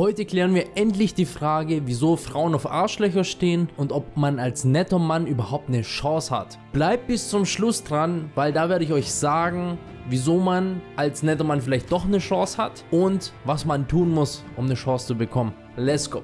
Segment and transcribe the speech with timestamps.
[0.00, 4.64] Heute klären wir endlich die Frage, wieso Frauen auf Arschlöcher stehen und ob man als
[4.64, 6.58] netter Mann überhaupt eine Chance hat.
[6.72, 9.76] Bleibt bis zum Schluss dran, weil da werde ich euch sagen,
[10.08, 14.42] wieso man als netter Mann vielleicht doch eine Chance hat und was man tun muss,
[14.56, 15.52] um eine Chance zu bekommen.
[15.76, 16.22] Let's go!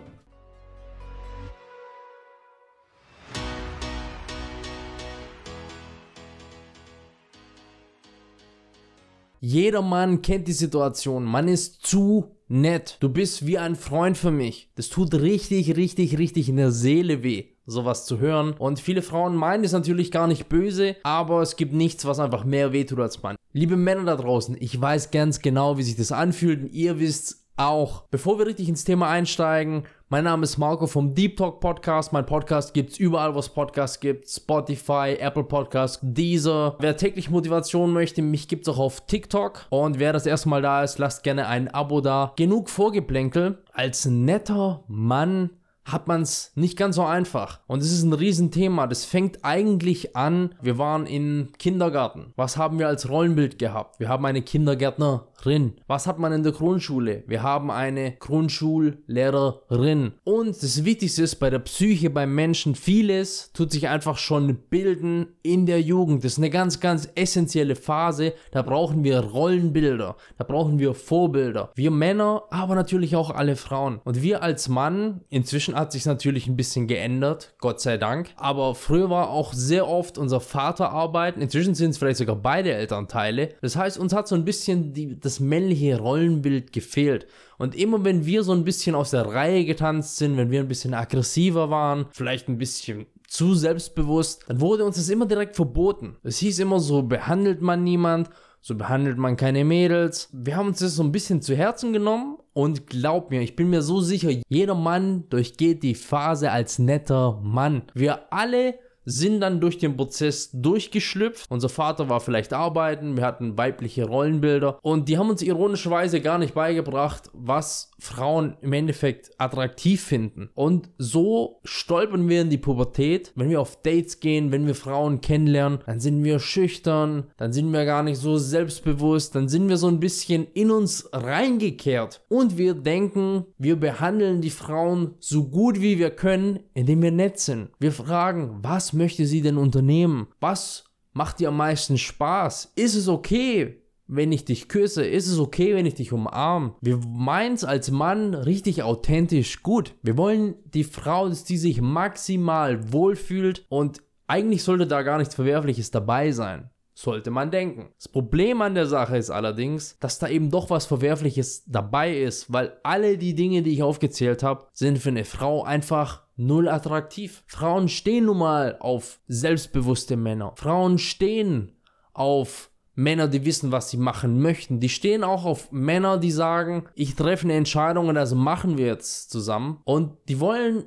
[9.43, 11.25] Jeder Mann kennt die Situation.
[11.25, 12.97] Man ist zu nett.
[13.01, 14.71] Du bist wie ein Freund für mich.
[14.75, 18.55] Das tut richtig, richtig, richtig in der Seele weh, sowas zu hören.
[18.59, 22.45] Und viele Frauen meinen es natürlich gar nicht böse, aber es gibt nichts, was einfach
[22.45, 23.37] mehr weh tut als Mann.
[23.53, 27.47] Liebe Männer da draußen, ich weiß ganz genau, wie sich das anfühlt und ihr wisst
[27.57, 28.05] auch.
[28.11, 32.13] Bevor wir richtig ins Thema einsteigen, mein Name ist Marco vom Deep Talk Podcast.
[32.13, 34.29] Mein Podcast gibt's überall, wo es Podcasts gibt.
[34.29, 36.77] Spotify, Apple Podcasts, Deezer.
[36.79, 39.67] Wer täglich Motivation möchte, mich gibt's auch auf TikTok.
[39.71, 42.33] Und wer das erste Mal da ist, lasst gerne ein Abo da.
[42.37, 43.59] Genug Vorgeplänkel.
[43.73, 45.51] Als netter Mann
[45.87, 47.61] hat man es nicht ganz so einfach.
[47.69, 48.87] Und es ist ein Riesenthema.
[48.89, 52.33] Das fängt eigentlich an, wir waren im Kindergarten.
[52.35, 54.01] Was haben wir als Rollenbild gehabt?
[54.01, 55.75] Wir haben eine Kindergärtnerin.
[55.87, 57.23] Was hat man in der Grundschule?
[57.29, 60.13] Wir haben eine Grundschullehrerin.
[60.25, 65.29] Und das Wichtigste ist bei der Psyche beim Menschen, vieles tut sich einfach schon bilden
[65.43, 66.25] in der Jugend.
[66.25, 68.33] Das ist eine ganz, ganz essentielle Phase.
[68.51, 70.17] Da brauchen wir Rollenbilder.
[70.37, 71.71] Da brauchen wir Vorbilder.
[71.77, 74.01] Wir Männer, aber natürlich auch alle Frauen.
[74.05, 78.31] Und wir als Mann, inzwischen hat sich natürlich ein bisschen geändert, Gott sei Dank.
[78.37, 81.41] Aber früher war auch sehr oft unser Vater arbeiten.
[81.41, 83.55] Inzwischen sind es vielleicht sogar beide Elternteile.
[83.61, 87.27] Das heißt, uns hat so ein bisschen die, das männliche Rollenbild gefehlt.
[87.59, 90.69] Und immer wenn wir so ein bisschen aus der Reihe getanzt sind, wenn wir ein
[90.69, 96.17] bisschen aggressiver waren, vielleicht ein bisschen zu selbstbewusst, dann wurde uns das immer direkt verboten.
[96.23, 98.31] Es hieß immer so, behandelt man niemand
[98.67, 100.29] so behandelt man keine Mädels.
[100.33, 103.71] Wir haben uns das so ein bisschen zu Herzen genommen und glaub mir, ich bin
[103.71, 107.83] mir so sicher, jeder Mann durchgeht die Phase als netter Mann.
[107.95, 108.75] Wir alle
[109.07, 111.47] sind dann durch den Prozess durchgeschlüpft.
[111.49, 116.39] Unser Vater war vielleicht arbeiten, wir hatten weibliche Rollenbilder und die haben uns ironischerweise gar
[116.39, 120.51] nicht beigebracht, was Frauen im Endeffekt attraktiv finden.
[120.55, 123.33] Und so stolpern wir in die Pubertät.
[123.37, 127.73] Wenn wir auf Dates gehen, wenn wir Frauen kennenlernen, dann sind wir schüchtern, dann sind
[127.73, 132.59] wir gar nicht so selbstbewusst, dann sind wir so ein bisschen in uns reingekehrt und
[132.59, 137.71] wir denken, wir behandeln die Frauen so gut wie wir können, indem wir nett sind.
[137.79, 140.27] Wir fragen, was möchte sie denn unternehmen?
[140.41, 142.73] Was macht dir am meisten Spaß?
[142.75, 145.05] Ist es okay, wenn ich dich küsse?
[145.07, 146.75] Ist es okay, wenn ich dich umarme?
[146.81, 149.95] Wir meinen es als Mann richtig authentisch gut.
[150.03, 155.35] Wir wollen die Frau, dass die sich maximal wohlfühlt und eigentlich sollte da gar nichts
[155.35, 156.71] Verwerfliches dabei sein.
[156.95, 157.91] Sollte man denken.
[157.99, 162.51] Das Problem an der Sache ist allerdings, dass da eben doch was Verwerfliches dabei ist,
[162.51, 167.43] weil alle die Dinge, die ich aufgezählt habe, sind für eine Frau einfach null attraktiv.
[167.47, 170.53] Frauen stehen nun mal auf selbstbewusste Männer.
[170.57, 171.73] Frauen stehen
[172.13, 174.81] auf Männer, die wissen, was sie machen möchten.
[174.81, 178.87] Die stehen auch auf Männer, die sagen, ich treffe eine Entscheidung und das machen wir
[178.87, 179.81] jetzt zusammen.
[179.85, 180.85] Und die wollen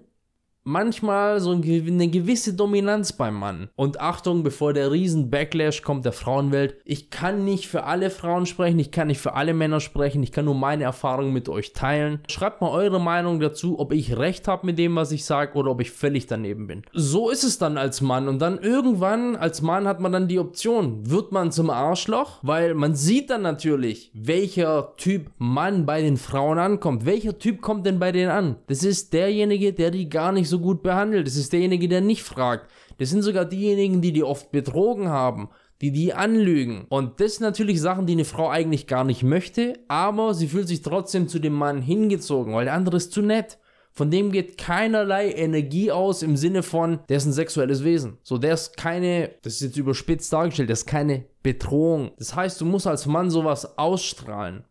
[0.69, 3.69] manchmal so eine gewisse Dominanz beim Mann.
[3.75, 8.45] Und Achtung, bevor der riesen Backlash kommt der Frauenwelt, ich kann nicht für alle Frauen
[8.45, 11.73] sprechen, ich kann nicht für alle Männer sprechen, ich kann nur meine Erfahrungen mit euch
[11.73, 12.19] teilen.
[12.29, 15.71] Schreibt mal eure Meinung dazu, ob ich recht habe mit dem, was ich sage oder
[15.71, 16.83] ob ich völlig daneben bin.
[16.93, 20.39] So ist es dann als Mann und dann irgendwann als Mann hat man dann die
[20.39, 26.17] Option, wird man zum Arschloch, weil man sieht dann natürlich, welcher Typ Mann bei den
[26.17, 27.05] Frauen ankommt.
[27.05, 28.55] Welcher Typ kommt denn bei denen an?
[28.67, 31.27] Das ist derjenige, der die gar nicht so gut behandelt.
[31.27, 32.69] Das ist derjenige, der nicht fragt.
[32.97, 35.49] Das sind sogar diejenigen, die die oft betrogen haben,
[35.81, 36.85] die die anlügen.
[36.89, 40.67] Und das sind natürlich Sachen, die eine Frau eigentlich gar nicht möchte, aber sie fühlt
[40.67, 43.57] sich trotzdem zu dem Mann hingezogen, weil der andere ist zu nett.
[43.91, 48.17] Von dem geht keinerlei Energie aus im Sinne von, der ist ein sexuelles Wesen.
[48.23, 52.11] So, der ist keine, das ist jetzt überspitzt dargestellt, der ist keine Bedrohung.
[52.17, 54.63] Das heißt, du musst als Mann sowas ausstrahlen.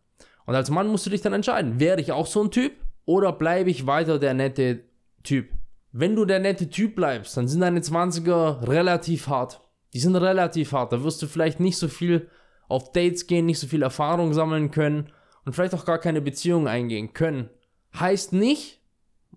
[0.45, 2.71] Und als Mann musst du dich dann entscheiden, werde ich auch so ein Typ
[3.05, 4.83] oder bleibe ich weiter der nette
[5.23, 5.49] Typ?
[5.91, 9.61] Wenn du der nette Typ bleibst, dann sind deine 20er relativ hart.
[9.93, 10.93] Die sind relativ hart.
[10.93, 12.29] Da wirst du vielleicht nicht so viel
[12.67, 15.11] auf Dates gehen, nicht so viel Erfahrung sammeln können
[15.45, 17.49] und vielleicht auch gar keine Beziehung eingehen können.
[17.99, 18.81] Heißt nicht,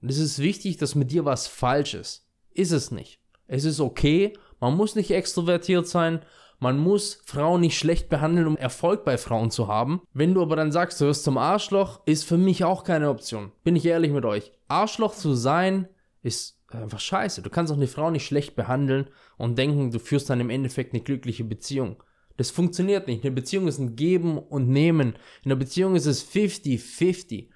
[0.02, 2.28] und es ist wichtig, dass mit dir was falsch ist.
[2.52, 3.20] Ist es nicht.
[3.46, 6.20] Es ist okay, man muss nicht extrovertiert sein,
[6.58, 10.02] man muss Frauen nicht schlecht behandeln, um Erfolg bei Frauen zu haben.
[10.12, 13.50] Wenn du aber dann sagst, du wirst zum Arschloch, ist für mich auch keine Option.
[13.64, 14.52] Bin ich ehrlich mit euch.
[14.68, 15.88] Arschloch zu sein,
[16.22, 17.42] ist einfach scheiße.
[17.42, 20.94] Du kannst auch eine Frau nicht schlecht behandeln und denken, du führst dann im Endeffekt
[20.94, 22.02] eine glückliche Beziehung.
[22.36, 23.24] Das funktioniert nicht.
[23.24, 25.16] Eine Beziehung ist ein Geben und Nehmen.
[25.44, 27.48] In einer Beziehung ist es 50-50.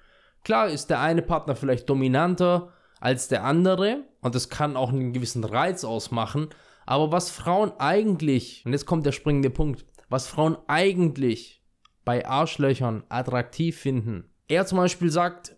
[0.43, 5.13] Klar ist der eine Partner vielleicht dominanter als der andere und das kann auch einen
[5.13, 6.49] gewissen Reiz ausmachen,
[6.85, 11.61] aber was Frauen eigentlich, und jetzt kommt der springende Punkt, was Frauen eigentlich
[12.05, 14.31] bei Arschlöchern attraktiv finden.
[14.47, 15.56] Er zum Beispiel sagt,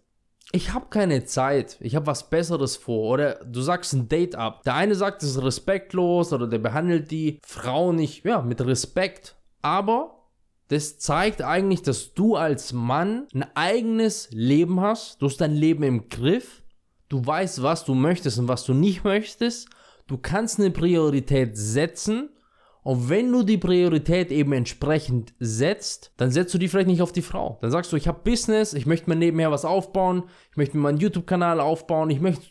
[0.52, 3.10] ich habe keine Zeit, ich habe was Besseres vor.
[3.10, 4.64] Oder du sagst ein Date ab.
[4.64, 9.36] Der eine sagt, es ist respektlos oder der behandelt die Frau nicht ja, mit Respekt.
[9.62, 10.28] Aber
[10.70, 15.22] das zeigt eigentlich, dass du als Mann ein eigenes Leben hast.
[15.22, 16.64] Du hast dein Leben im Griff.
[17.10, 19.70] Du weißt, was du möchtest und was du nicht möchtest.
[20.08, 22.30] Du kannst eine Priorität setzen
[22.84, 27.12] und wenn du die Priorität eben entsprechend setzt, dann setzt du die vielleicht nicht auf
[27.12, 27.58] die Frau.
[27.62, 30.84] Dann sagst du, ich habe Business, ich möchte mir nebenher was aufbauen, ich möchte mir
[30.84, 32.46] meinen YouTube-Kanal aufbauen, ich möchte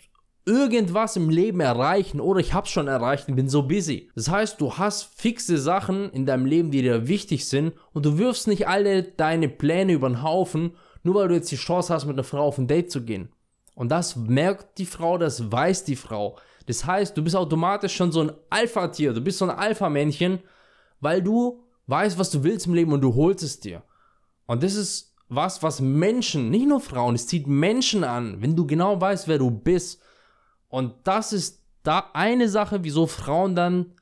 [0.44, 4.10] irgendwas im Leben erreichen oder ich habe es schon erreicht und bin so busy.
[4.14, 8.16] Das heißt, du hast fixe Sachen in deinem Leben, die dir wichtig sind und du
[8.18, 10.72] wirfst nicht alle deine Pläne über den Haufen,
[11.02, 13.28] nur weil du jetzt die Chance hast, mit einer Frau auf ein Date zu gehen.
[13.78, 16.36] Und das merkt die Frau, das weiß die Frau.
[16.66, 20.40] Das heißt, du bist automatisch schon so ein Alpha-Tier, du bist so ein Alpha-Männchen,
[20.98, 23.84] weil du weißt, was du willst im Leben und du holst es dir.
[24.46, 28.66] Und das ist was, was Menschen, nicht nur Frauen, es zieht Menschen an, wenn du
[28.66, 30.02] genau weißt, wer du bist.
[30.66, 33.92] Und das ist da eine Sache, wieso Frauen dann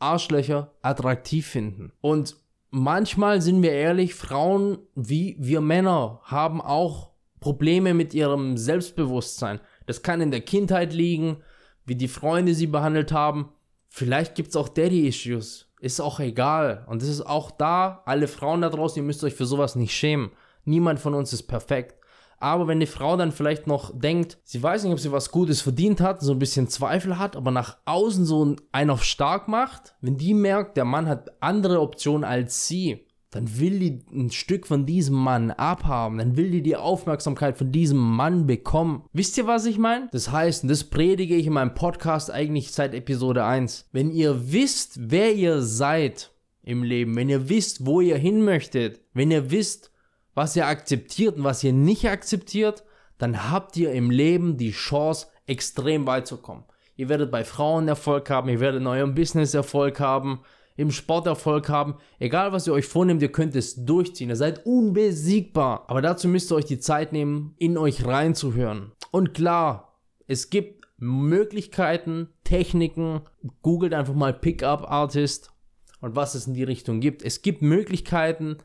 [0.00, 1.94] Arschlöcher attraktiv finden.
[2.02, 2.36] Und
[2.68, 7.13] manchmal sind wir ehrlich, Frauen wie wir Männer haben auch
[7.44, 9.60] Probleme mit ihrem Selbstbewusstsein.
[9.84, 11.42] Das kann in der Kindheit liegen,
[11.84, 13.50] wie die Freunde sie behandelt haben.
[13.90, 15.70] Vielleicht gibt es auch Daddy-Issues.
[15.78, 16.86] Ist auch egal.
[16.88, 19.94] Und es ist auch da, alle Frauen da draußen, ihr müsst euch für sowas nicht
[19.94, 20.30] schämen.
[20.64, 21.96] Niemand von uns ist perfekt.
[22.38, 25.60] Aber wenn die Frau dann vielleicht noch denkt, sie weiß nicht, ob sie was Gutes
[25.60, 29.94] verdient hat, so ein bisschen Zweifel hat, aber nach außen so einen auf stark macht,
[30.00, 34.64] wenn die merkt, der Mann hat andere Optionen als sie, dann will die ein Stück
[34.64, 39.06] von diesem Mann abhaben, dann will die die Aufmerksamkeit von diesem Mann bekommen.
[39.12, 40.08] Wisst ihr, was ich meine?
[40.12, 43.88] Das heißt, und das predige ich in meinem Podcast eigentlich seit Episode 1.
[43.90, 46.30] Wenn ihr wisst, wer ihr seid
[46.62, 49.90] im Leben, wenn ihr wisst, wo ihr hin möchtet, wenn ihr wisst,
[50.34, 52.84] was ihr akzeptiert und was ihr nicht akzeptiert,
[53.18, 56.64] dann habt ihr im Leben die Chance, extrem weit zu kommen.
[56.94, 60.40] Ihr werdet bei Frauen Erfolg haben, ihr werdet in eurem Business Erfolg haben,
[60.76, 61.96] im Sport Erfolg haben.
[62.18, 64.30] Egal was ihr euch vornehmt, ihr könnt es durchziehen.
[64.30, 65.84] Ihr seid unbesiegbar.
[65.88, 68.92] Aber dazu müsst ihr euch die Zeit nehmen, in euch reinzuhören.
[69.10, 73.22] Und klar, es gibt Möglichkeiten, Techniken.
[73.62, 75.52] Googelt einfach mal Pickup Artist
[76.00, 77.22] und was es in die Richtung gibt.
[77.22, 78.58] Es gibt Möglichkeiten,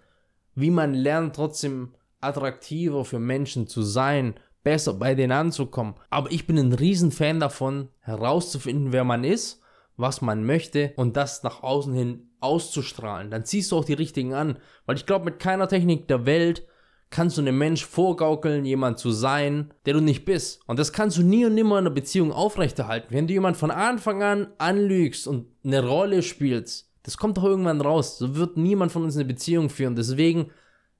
[0.55, 4.33] wie man lernt, trotzdem attraktiver für Menschen zu sein,
[4.63, 5.93] besser bei denen anzukommen.
[6.09, 9.61] Aber ich bin ein Riesenfan davon, herauszufinden, wer man ist
[9.99, 13.29] was man möchte und das nach außen hin auszustrahlen.
[13.29, 14.57] Dann ziehst du auch die richtigen an.
[14.85, 16.65] Weil ich glaube, mit keiner Technik der Welt
[17.09, 20.61] kannst du einem Mensch vorgaukeln, jemand zu sein, der du nicht bist.
[20.67, 23.13] Und das kannst du nie und nimmer in einer Beziehung aufrechterhalten.
[23.13, 27.81] Wenn du jemand von Anfang an anlügst und eine Rolle spielst, das kommt doch irgendwann
[27.81, 28.19] raus.
[28.19, 29.95] So wird niemand von uns eine Beziehung führen.
[29.95, 30.51] Deswegen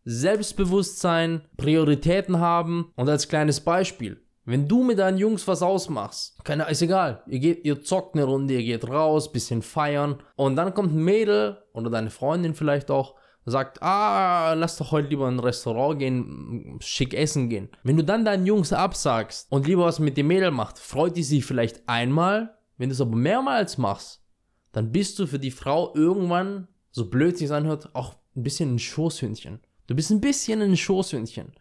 [0.04, 4.22] Selbstbewusstsein, Prioritäten haben und als kleines Beispiel.
[4.46, 7.24] Wenn du mit deinen Jungs was ausmachst, keine, ist egal.
[7.28, 11.04] Ihr, geht, ihr zockt eine Runde, ihr geht raus, bisschen feiern und dann kommt ein
[11.04, 13.16] Mädel oder deine Freundin vielleicht auch,
[13.46, 17.70] sagt, ah, lass doch heute lieber in ein Restaurant gehen, schick essen gehen.
[17.84, 21.24] Wenn du dann deinen Jungs absagst und lieber was mit dem Mädel macht, freut die
[21.24, 24.24] sich vielleicht einmal, wenn du es aber mehrmals machst,
[24.72, 28.80] dann bist du für die Frau irgendwann, so blöd sich anhört, auch ein bisschen ein
[28.80, 29.60] Schoßhündchen.
[29.88, 31.54] Du bist ein bisschen ein Schoßhündchen.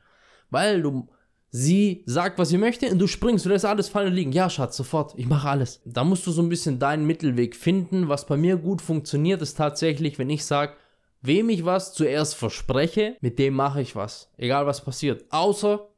[0.51, 1.09] Weil du
[1.51, 4.33] Sie sagt, was sie möchte und du springst, du lässt alles fallen und liegen.
[4.33, 5.81] Ja, Schatz, sofort, ich mache alles.
[5.87, 8.09] Da musst du so ein bisschen deinen Mittelweg finden.
[8.09, 10.75] Was bei mir gut funktioniert, ist tatsächlich, wenn ich sage,
[11.23, 14.31] wem ich was zuerst verspreche, mit dem mache ich was.
[14.37, 15.25] Egal was passiert.
[15.31, 15.89] Außer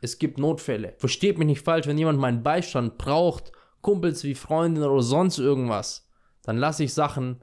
[0.00, 0.94] es gibt Notfälle.
[0.98, 6.08] Versteht mich nicht falsch, wenn jemand meinen Beistand braucht, Kumpels wie Freundinnen oder sonst irgendwas,
[6.42, 7.42] dann lasse ich Sachen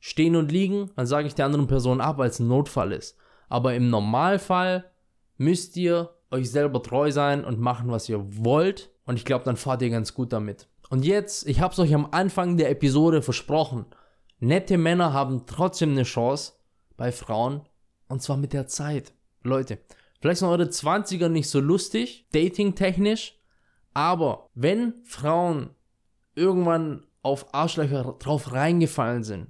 [0.00, 3.16] stehen und liegen, dann sage ich der anderen Person ab, weil es ein Notfall ist.
[3.48, 4.90] Aber im Normalfall
[5.36, 8.90] müsst ihr euch selber treu sein und machen, was ihr wollt.
[9.06, 10.68] Und ich glaube, dann fahrt ihr ganz gut damit.
[10.90, 13.86] Und jetzt, ich habe es euch am Anfang der Episode versprochen.
[14.38, 16.52] Nette Männer haben trotzdem eine Chance
[16.96, 17.62] bei Frauen.
[18.08, 19.14] Und zwar mit der Zeit.
[19.42, 19.78] Leute,
[20.20, 23.38] vielleicht sind eure 20er nicht so lustig, dating-technisch.
[23.94, 25.70] Aber wenn Frauen
[26.34, 29.48] irgendwann auf Arschlöcher drauf reingefallen sind,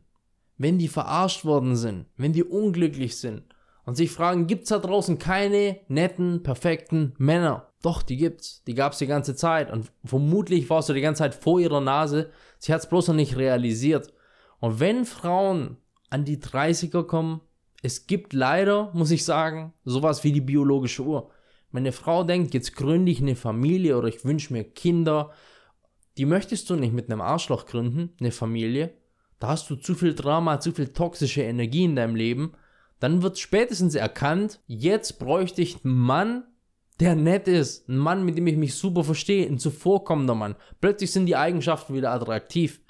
[0.59, 3.43] wenn die verarscht worden sind, wenn die unglücklich sind,
[3.85, 7.69] und sich fragen, gibt's da draußen keine netten, perfekten Männer?
[7.83, 8.62] Doch, die gibt's.
[8.64, 9.71] Die gab's die ganze Zeit.
[9.71, 12.31] Und vermutlich warst du die ganze Zeit vor ihrer Nase.
[12.59, 14.12] Sie hat's bloß noch nicht realisiert.
[14.59, 15.76] Und wenn Frauen
[16.09, 17.43] an die 30er kommen,
[17.83, 21.31] es gibt leider, muss ich sagen, sowas wie die biologische Uhr.
[21.71, 25.33] Meine Frau denkt, jetzt gründe ich eine Familie oder ich wünsche mir Kinder.
[26.17, 28.95] Die möchtest du nicht mit einem Arschloch gründen, eine Familie.
[29.41, 32.53] Da hast du zu viel Drama, zu viel toxische Energie in deinem Leben.
[33.05, 36.45] Dann wird spätestens erkannt, jetzt bräuchte ich einen Mann,
[37.01, 40.57] der nett ist, ein Mann, mit dem ich mich super verstehe, ein zuvorkommender Mann.
[40.81, 42.81] Plötzlich sind die Eigenschaften wieder attraktiv.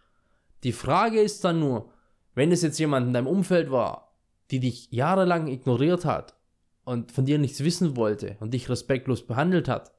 [0.62, 1.90] Die Frage ist dann nur,
[2.36, 4.14] wenn es jetzt jemand in deinem Umfeld war,
[4.52, 6.36] die dich jahrelang ignoriert hat
[6.84, 9.90] und von dir nichts wissen wollte und dich respektlos behandelt hat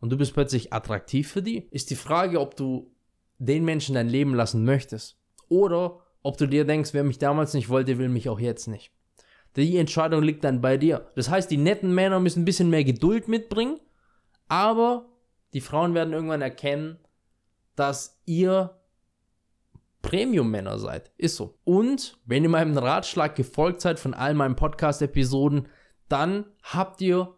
[0.00, 2.94] und du bist plötzlich attraktiv für die, ist die Frage, ob du
[3.36, 5.18] den Menschen dein Leben lassen möchtest
[5.50, 8.90] oder ob du dir denkst, wer mich damals nicht wollte, will mich auch jetzt nicht.
[9.56, 11.10] Die Entscheidung liegt dann bei dir.
[11.16, 13.80] Das heißt, die netten Männer müssen ein bisschen mehr Geduld mitbringen,
[14.48, 15.06] aber
[15.52, 16.98] die Frauen werden irgendwann erkennen,
[17.74, 18.76] dass ihr
[20.02, 21.10] Premium-Männer seid.
[21.16, 21.58] Ist so.
[21.64, 25.68] Und wenn ihr meinem Ratschlag gefolgt seid von all meinen Podcast-Episoden,
[26.08, 27.34] dann habt ihr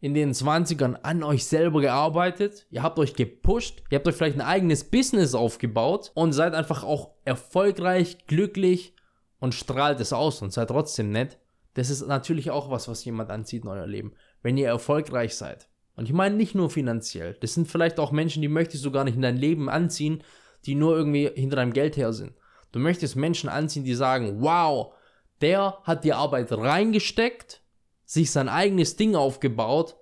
[0.00, 4.36] in den 20ern an euch selber gearbeitet, ihr habt euch gepusht, ihr habt euch vielleicht
[4.36, 8.94] ein eigenes Business aufgebaut und seid einfach auch erfolgreich, glücklich
[9.40, 11.38] und strahlt es aus und seid trotzdem nett.
[11.76, 14.14] Das ist natürlich auch was, was jemand anzieht in euer Leben.
[14.42, 15.68] Wenn ihr erfolgreich seid.
[15.94, 17.36] Und ich meine nicht nur finanziell.
[17.40, 20.24] Das sind vielleicht auch Menschen, die möchtest du gar nicht in dein Leben anziehen,
[20.64, 22.32] die nur irgendwie hinter deinem Geld her sind.
[22.72, 24.94] Du möchtest Menschen anziehen, die sagen, wow,
[25.42, 27.60] der hat die Arbeit reingesteckt,
[28.06, 29.96] sich sein eigenes Ding aufgebaut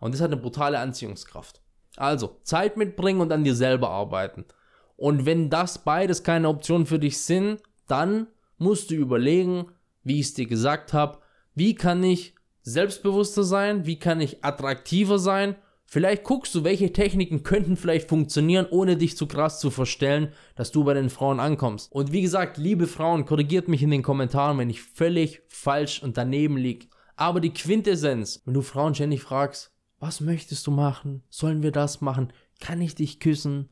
[0.00, 1.62] und das hat eine brutale Anziehungskraft.
[1.96, 4.44] Also, Zeit mitbringen und an dir selber arbeiten.
[4.96, 8.26] Und wenn das beides keine Option für dich sind, dann
[8.58, 9.66] musst du überlegen,
[10.06, 11.18] wie ich es dir gesagt habe,
[11.54, 15.56] wie kann ich selbstbewusster sein, wie kann ich attraktiver sein
[15.88, 20.72] Vielleicht guckst du, welche Techniken könnten vielleicht funktionieren, ohne dich zu krass zu verstellen, dass
[20.72, 21.92] du bei den Frauen ankommst.
[21.92, 26.16] Und wie gesagt, liebe Frauen, korrigiert mich in den Kommentaren, wenn ich völlig falsch und
[26.16, 26.88] daneben liege.
[27.14, 31.22] Aber die Quintessenz, wenn du Frauen ständig fragst, was möchtest du machen?
[31.30, 32.32] Sollen wir das machen?
[32.60, 33.70] Kann ich dich küssen?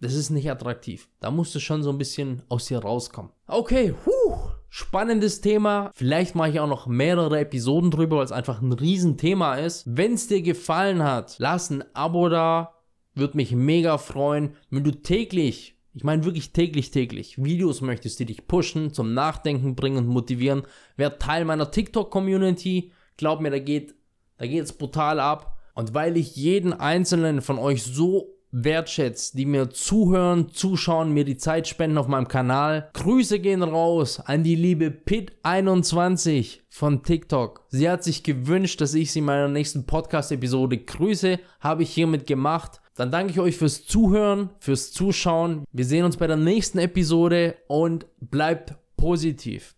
[0.00, 1.08] Das ist nicht attraktiv.
[1.18, 3.32] Da musst du schon so ein bisschen aus dir rauskommen.
[3.46, 4.57] Okay, huh.
[4.70, 5.90] Spannendes Thema.
[5.94, 9.84] Vielleicht mache ich auch noch mehrere Episoden drüber, weil es einfach ein Riesenthema ist.
[9.86, 12.74] Wenn es dir gefallen hat, lass ein Abo da.
[13.14, 18.26] Würde mich mega freuen, wenn du täglich, ich meine wirklich täglich, täglich, Videos möchtest, die
[18.26, 20.62] dich pushen, zum Nachdenken bringen und motivieren.
[20.96, 22.92] Wer Teil meiner TikTok-Community.
[23.16, 23.94] Glaub mir, da geht,
[24.36, 25.58] da geht's brutal ab.
[25.74, 31.36] Und weil ich jeden einzelnen von euch so wertschätzt, die mir zuhören, zuschauen, mir die
[31.36, 32.90] Zeit spenden auf meinem Kanal.
[32.94, 37.64] Grüße gehen raus an die liebe Pit21 von TikTok.
[37.68, 41.38] Sie hat sich gewünscht, dass ich sie in meiner nächsten Podcast-Episode grüße.
[41.60, 42.80] Habe ich hiermit gemacht.
[42.94, 45.64] Dann danke ich euch fürs Zuhören, fürs Zuschauen.
[45.72, 49.74] Wir sehen uns bei der nächsten Episode und bleibt positiv.